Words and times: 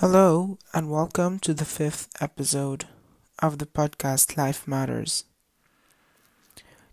Hello, 0.00 0.56
and 0.72 0.90
welcome 0.90 1.38
to 1.40 1.52
the 1.52 1.66
fifth 1.66 2.08
episode 2.22 2.86
of 3.40 3.58
the 3.58 3.66
podcast 3.66 4.34
Life 4.34 4.66
Matters. 4.66 5.24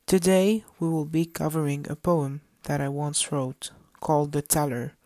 Today 0.05 0.65
we 0.77 0.89
will 0.89 1.05
be 1.05 1.23
covering 1.25 1.85
a 1.89 1.95
poem 1.95 2.41
that 2.63 2.81
I 2.81 2.89
once 2.89 3.31
wrote 3.31 3.71
called 4.01 4.33
The 4.33 4.41
Teller, 4.41 4.97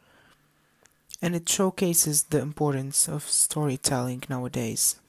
and 1.21 1.35
it 1.35 1.47
showcases 1.47 2.23
the 2.23 2.39
importance 2.39 3.07
of 3.07 3.29
storytelling 3.29 4.23
nowadays. 4.27 4.99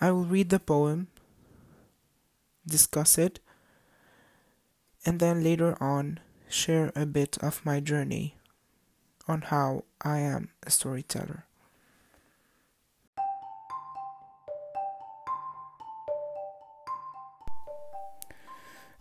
I 0.00 0.10
will 0.10 0.24
read 0.24 0.50
the 0.50 0.58
poem, 0.58 1.06
discuss 2.66 3.16
it, 3.16 3.38
and 5.06 5.20
then 5.20 5.44
later 5.44 5.80
on 5.80 6.18
share 6.48 6.90
a 6.96 7.06
bit 7.06 7.38
of 7.40 7.64
my 7.64 7.78
journey 7.78 8.34
on 9.26 9.40
how 9.40 9.84
I 10.02 10.18
am 10.18 10.50
a 10.64 10.70
storyteller. 10.70 11.46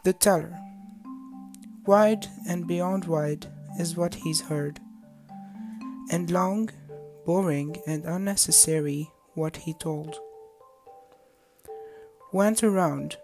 The 0.03 0.13
teller. 0.13 0.57
Wide 1.85 2.27
and 2.47 2.67
beyond 2.67 3.05
wide 3.05 3.47
is 3.79 3.95
what 3.95 4.15
he's 4.15 4.41
heard, 4.41 4.79
and 6.11 6.29
long, 6.29 6.69
boring, 7.25 7.77
and 7.87 8.05
unnecessary 8.05 9.11
what 9.33 9.57
he 9.57 9.73
told. 9.73 10.19
Went 12.31 12.63
around, 12.63 13.17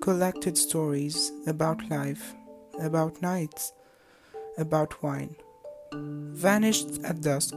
collected 0.00 0.56
stories 0.58 1.32
about 1.46 1.88
life, 1.90 2.34
about 2.80 3.22
nights, 3.22 3.72
about 4.58 5.02
wine 5.02 5.36
vanished 5.94 7.02
at 7.04 7.20
dusk, 7.20 7.54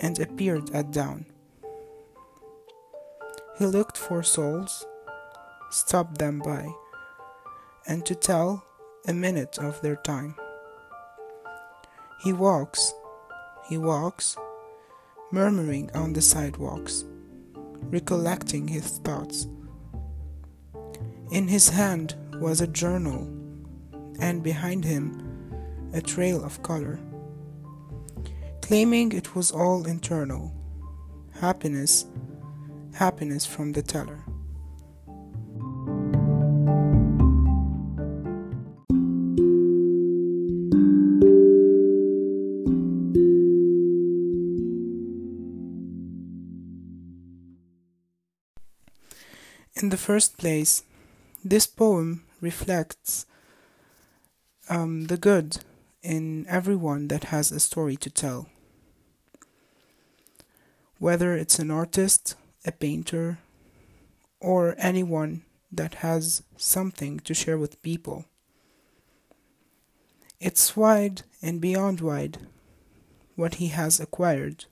and 0.00 0.18
appeared 0.20 0.70
at 0.70 0.92
dawn. 0.92 1.24
He 3.58 3.66
looked 3.66 3.96
for 3.96 4.22
souls, 4.22 4.84
stopped 5.70 6.18
them 6.18 6.40
by, 6.40 6.68
and 7.86 8.04
to 8.06 8.14
tell 8.14 8.64
a 9.06 9.12
minute 9.12 9.58
of 9.58 9.80
their 9.82 9.96
time. 9.96 10.34
He 12.22 12.32
walks, 12.32 12.92
he 13.68 13.76
walks, 13.76 14.36
murmuring 15.30 15.90
on 15.94 16.12
the 16.12 16.22
sidewalks, 16.22 17.04
recollecting 17.82 18.68
his 18.68 18.98
thoughts. 18.98 19.46
In 21.30 21.48
his 21.48 21.68
hand 21.68 22.14
was 22.40 22.60
a 22.60 22.66
journal, 22.66 23.28
and 24.20 24.42
behind 24.42 24.84
him 24.84 25.20
a 25.92 26.00
trail 26.00 26.44
of 26.44 26.62
color, 26.62 26.98
claiming 28.62 29.12
it 29.12 29.34
was 29.34 29.50
all 29.50 29.86
internal 29.86 30.52
happiness, 31.40 32.06
happiness 32.94 33.44
from 33.44 33.72
the 33.72 33.82
teller. 33.82 34.24
The 49.94 49.98
first 49.98 50.36
place, 50.36 50.82
this 51.44 51.68
poem 51.68 52.24
reflects 52.40 53.26
um, 54.68 55.04
the 55.04 55.16
good 55.16 55.58
in 56.02 56.44
everyone 56.48 57.06
that 57.06 57.30
has 57.34 57.52
a 57.52 57.60
story 57.60 57.94
to 57.94 58.10
tell. 58.10 58.48
Whether 60.98 61.36
it's 61.36 61.60
an 61.60 61.70
artist, 61.70 62.34
a 62.66 62.72
painter, 62.72 63.38
or 64.40 64.74
anyone 64.78 65.42
that 65.70 65.94
has 66.06 66.42
something 66.56 67.20
to 67.20 67.32
share 67.32 67.56
with 67.56 67.80
people. 67.80 68.24
It's 70.40 70.76
wide 70.76 71.22
and 71.40 71.60
beyond 71.60 72.00
wide 72.00 72.38
what 73.36 73.54
he 73.62 73.68
has 73.68 74.00
acquired 74.00 74.64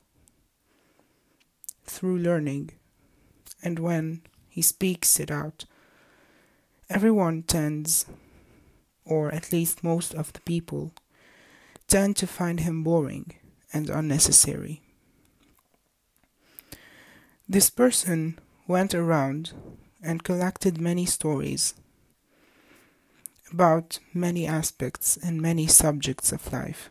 through 1.85 2.19
learning, 2.19 2.73
and 3.63 3.79
when 3.79 4.23
he 4.53 4.61
speaks 4.61 5.19
it 5.19 5.31
out, 5.31 5.65
everyone 6.91 7.43
tends, 7.43 8.05
or 9.03 9.33
at 9.33 9.51
least 9.51 9.83
most 9.83 10.15
of 10.15 10.31
the 10.35 10.41
people, 10.41 10.93
tend 11.89 12.17
to 12.17 12.27
find 12.27 12.61
him 12.61 12.85
boring 12.85 13.33
and 13.73 13.89
unnecessary. 13.89 14.83
This 17.49 17.71
person 17.71 18.39
went 18.69 18.95
around 18.95 19.55
and 20.03 20.23
collected 20.23 20.79
many 20.79 21.07
stories 21.07 21.73
about 23.51 24.01
many 24.13 24.47
aspects 24.47 25.17
and 25.17 25.41
many 25.41 25.67
subjects 25.67 26.31
of 26.31 26.53
life. 26.53 26.91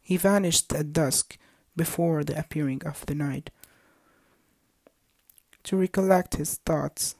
He 0.00 0.16
vanished 0.16 0.72
at 0.72 0.92
dusk 0.92 1.38
before 1.74 2.22
the 2.22 2.38
appearing 2.38 2.82
of 2.86 3.04
the 3.06 3.16
night 3.16 3.50
to 5.66 5.76
recollect 5.76 6.36
his 6.36 6.60
thoughts 6.64 7.16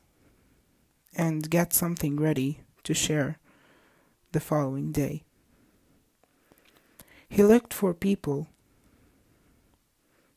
and 1.17 1.51
get 1.51 1.73
something 1.73 2.17
ready 2.17 2.61
to 2.85 2.95
share 2.95 3.39
the 4.31 4.39
following 4.39 4.93
day. 4.93 5.25
He 7.29 7.43
looked 7.43 7.75
for 7.75 7.93
people 7.93 8.47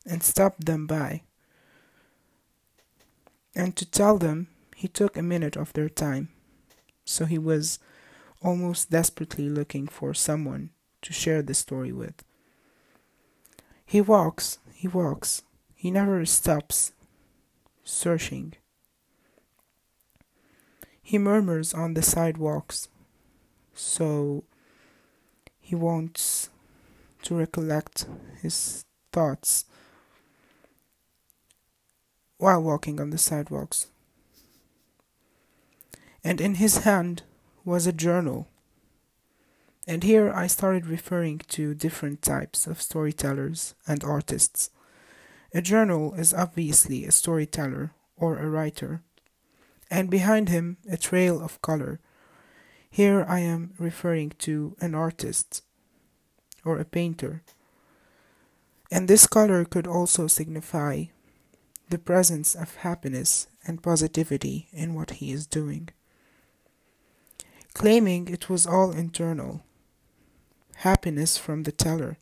and 0.04 0.24
stopped 0.24 0.64
them 0.66 0.88
by. 0.88 1.22
And 3.54 3.76
to 3.76 3.86
tell 3.86 4.18
them, 4.18 4.48
he 4.74 4.88
took 4.88 5.16
a 5.16 5.22
minute 5.22 5.56
of 5.56 5.72
their 5.72 5.88
time. 5.88 6.30
So 7.04 7.26
he 7.26 7.38
was 7.38 7.78
almost 8.42 8.90
desperately 8.90 9.48
looking 9.48 9.86
for 9.86 10.14
someone 10.14 10.70
to 11.02 11.12
share 11.12 11.42
the 11.42 11.54
story 11.54 11.92
with. 11.92 12.24
He 13.86 14.00
walks, 14.00 14.58
he 14.74 14.88
walks, 14.88 15.42
he 15.76 15.92
never 15.92 16.26
stops, 16.26 16.92
searching. 17.84 18.54
He 21.02 21.18
murmurs 21.18 21.74
on 21.74 21.94
the 21.94 22.02
sidewalks, 22.02 22.88
so 23.74 24.44
he 25.60 25.74
wants 25.74 26.50
to 27.22 27.34
recollect 27.34 28.06
his 28.40 28.84
thoughts 29.12 29.64
while 32.38 32.62
walking 32.62 33.00
on 33.00 33.10
the 33.10 33.18
sidewalks. 33.18 33.88
And 36.22 36.40
in 36.40 36.56
his 36.56 36.78
hand 36.78 37.22
was 37.64 37.86
a 37.86 37.92
journal. 37.92 38.48
And 39.86 40.02
here 40.02 40.32
I 40.32 40.46
started 40.46 40.86
referring 40.86 41.38
to 41.48 41.74
different 41.74 42.22
types 42.22 42.66
of 42.66 42.80
storytellers 42.80 43.74
and 43.86 44.04
artists. 44.04 44.70
A 45.52 45.60
journal 45.60 46.14
is 46.14 46.32
obviously 46.32 47.04
a 47.04 47.10
storyteller 47.10 47.92
or 48.16 48.38
a 48.38 48.48
writer, 48.48 49.02
and 49.90 50.08
behind 50.08 50.48
him 50.48 50.76
a 50.88 50.96
trail 50.96 51.42
of 51.42 51.60
color. 51.60 51.98
Here 52.88 53.24
I 53.28 53.40
am 53.40 53.72
referring 53.78 54.32
to 54.38 54.76
an 54.80 54.94
artist 54.94 55.62
or 56.64 56.78
a 56.78 56.84
painter. 56.84 57.42
And 58.90 59.08
this 59.08 59.26
color 59.26 59.64
could 59.64 59.86
also 59.86 60.26
signify 60.26 61.04
the 61.88 61.98
presence 61.98 62.54
of 62.54 62.76
happiness 62.76 63.48
and 63.66 63.82
positivity 63.82 64.68
in 64.72 64.94
what 64.94 65.10
he 65.12 65.32
is 65.32 65.46
doing. 65.46 65.88
Claiming 67.74 68.28
it 68.28 68.48
was 68.48 68.66
all 68.66 68.92
internal, 68.92 69.64
happiness 70.76 71.36
from 71.36 71.64
the 71.64 71.72
teller. 71.72 72.18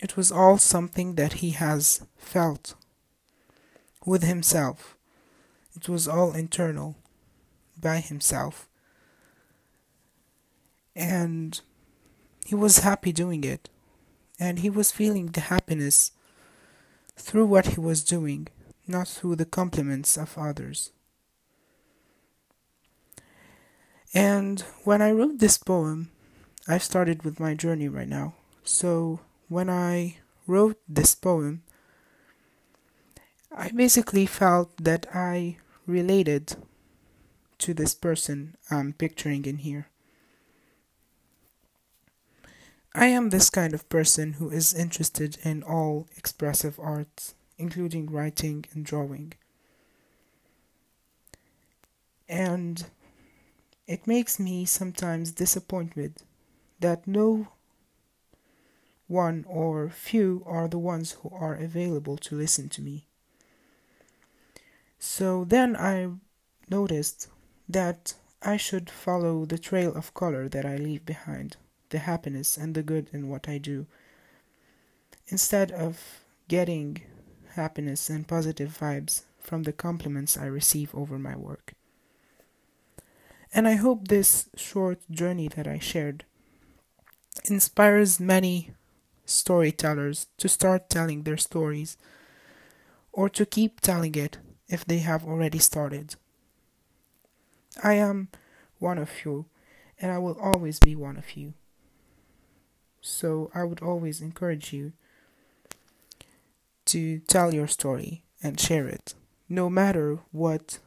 It 0.00 0.16
was 0.16 0.32
all 0.32 0.58
something 0.58 1.14
that 1.14 1.34
he 1.34 1.50
has 1.50 2.06
felt 2.16 2.74
with 4.04 4.22
himself. 4.22 4.96
It 5.74 5.88
was 5.88 6.06
all 6.06 6.32
internal 6.32 6.96
by 7.80 8.00
himself. 8.00 8.68
And 10.94 11.60
he 12.44 12.54
was 12.54 12.78
happy 12.78 13.12
doing 13.12 13.42
it, 13.44 13.70
and 14.38 14.60
he 14.60 14.70
was 14.70 14.92
feeling 14.92 15.26
the 15.26 15.40
happiness 15.40 16.12
through 17.16 17.46
what 17.46 17.68
he 17.68 17.80
was 17.80 18.04
doing, 18.04 18.48
not 18.86 19.08
through 19.08 19.36
the 19.36 19.46
compliments 19.46 20.16
of 20.16 20.36
others. 20.36 20.92
And 24.12 24.60
when 24.84 25.02
I 25.02 25.10
wrote 25.10 25.38
this 25.38 25.58
poem, 25.58 26.10
I 26.68 26.78
started 26.78 27.24
with 27.24 27.40
my 27.40 27.54
journey 27.54 27.88
right 27.88 28.08
now. 28.08 28.34
So 28.62 29.20
when 29.54 29.70
I 29.70 30.16
wrote 30.48 30.80
this 30.88 31.14
poem, 31.14 31.62
I 33.56 33.70
basically 33.70 34.26
felt 34.26 34.76
that 34.82 35.06
I 35.14 35.58
related 35.86 36.56
to 37.58 37.72
this 37.72 37.94
person 37.94 38.56
I'm 38.68 38.94
picturing 38.94 39.44
in 39.44 39.58
here. 39.58 39.86
I 42.96 43.06
am 43.06 43.30
this 43.30 43.48
kind 43.48 43.74
of 43.74 43.88
person 43.88 44.34
who 44.34 44.50
is 44.50 44.74
interested 44.74 45.38
in 45.44 45.62
all 45.62 46.08
expressive 46.16 46.80
arts, 46.80 47.36
including 47.56 48.10
writing 48.10 48.64
and 48.72 48.84
drawing. 48.84 49.34
And 52.28 52.86
it 53.86 54.08
makes 54.08 54.40
me 54.40 54.64
sometimes 54.64 55.30
disappointed 55.30 56.16
that 56.80 57.06
no 57.06 57.53
one 59.06 59.44
or 59.48 59.90
few 59.90 60.42
are 60.46 60.68
the 60.68 60.78
ones 60.78 61.12
who 61.12 61.30
are 61.30 61.54
available 61.54 62.16
to 62.16 62.36
listen 62.36 62.68
to 62.70 62.82
me. 62.82 63.06
So 64.98 65.44
then 65.44 65.76
I 65.76 66.08
noticed 66.70 67.28
that 67.68 68.14
I 68.42 68.56
should 68.56 68.90
follow 68.90 69.44
the 69.44 69.58
trail 69.58 69.94
of 69.94 70.14
color 70.14 70.48
that 70.48 70.64
I 70.64 70.76
leave 70.76 71.04
behind, 71.04 71.56
the 71.90 71.98
happiness 71.98 72.56
and 72.56 72.74
the 72.74 72.82
good 72.82 73.08
in 73.12 73.28
what 73.28 73.48
I 73.48 73.58
do, 73.58 73.86
instead 75.28 75.70
of 75.70 76.24
getting 76.48 77.02
happiness 77.54 78.10
and 78.10 78.26
positive 78.26 78.76
vibes 78.78 79.22
from 79.38 79.62
the 79.62 79.72
compliments 79.72 80.36
I 80.36 80.46
receive 80.46 80.94
over 80.94 81.18
my 81.18 81.36
work. 81.36 81.74
And 83.52 83.68
I 83.68 83.74
hope 83.74 84.08
this 84.08 84.48
short 84.56 84.98
journey 85.10 85.48
that 85.48 85.68
I 85.68 85.78
shared 85.78 86.24
inspires 87.44 88.18
many 88.18 88.72
storytellers 89.24 90.26
to 90.38 90.48
start 90.48 90.90
telling 90.90 91.22
their 91.22 91.36
stories 91.36 91.96
or 93.12 93.28
to 93.28 93.46
keep 93.46 93.80
telling 93.80 94.14
it 94.14 94.38
if 94.68 94.84
they 94.84 94.98
have 94.98 95.24
already 95.24 95.58
started. 95.58 96.16
I 97.82 97.94
am 97.94 98.28
one 98.78 98.98
of 98.98 99.10
you, 99.24 99.46
and 100.00 100.10
I 100.10 100.18
will 100.18 100.38
always 100.40 100.78
be 100.80 100.94
one 100.94 101.16
of 101.16 101.36
you. 101.36 101.54
So 103.00 103.50
I 103.54 103.64
would 103.64 103.82
always 103.82 104.20
encourage 104.20 104.72
you 104.72 104.92
to 106.86 107.20
tell 107.20 107.54
your 107.54 107.66
story 107.66 108.22
and 108.42 108.60
share 108.60 108.86
it, 108.86 109.14
no 109.48 109.70
matter 109.70 110.18
what 110.32 110.78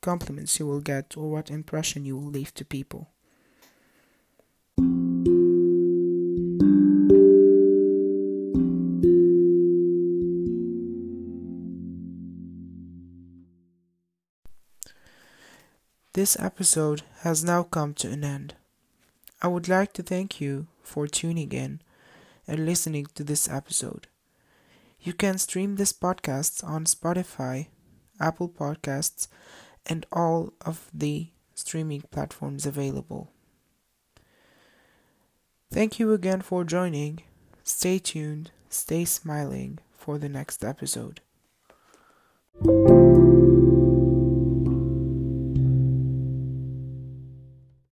compliments 0.00 0.58
you 0.58 0.66
will 0.66 0.80
get 0.80 1.16
or 1.16 1.30
what 1.30 1.50
impression 1.50 2.04
you 2.04 2.16
will 2.16 2.30
leave 2.30 2.52
to 2.54 2.64
people. 2.64 3.11
This 16.14 16.38
episode 16.38 17.04
has 17.20 17.42
now 17.42 17.62
come 17.62 17.94
to 17.94 18.10
an 18.10 18.22
end. 18.22 18.54
I 19.40 19.48
would 19.48 19.66
like 19.66 19.94
to 19.94 20.02
thank 20.02 20.42
you 20.42 20.66
for 20.82 21.06
tuning 21.06 21.52
in 21.52 21.80
and 22.46 22.66
listening 22.66 23.06
to 23.14 23.24
this 23.24 23.48
episode. 23.48 24.08
You 25.00 25.14
can 25.14 25.38
stream 25.38 25.76
this 25.76 25.94
podcast 25.94 26.62
on 26.62 26.84
Spotify, 26.84 27.68
Apple 28.20 28.50
Podcasts, 28.50 29.26
and 29.86 30.04
all 30.12 30.52
of 30.66 30.90
the 30.92 31.28
streaming 31.54 32.02
platforms 32.10 32.66
available. 32.66 33.30
Thank 35.72 35.98
you 35.98 36.12
again 36.12 36.42
for 36.42 36.62
joining. 36.62 37.20
Stay 37.64 37.98
tuned, 37.98 38.50
stay 38.68 39.06
smiling 39.06 39.78
for 39.94 40.18
the 40.18 40.28
next 40.28 40.62
episode. 40.62 41.22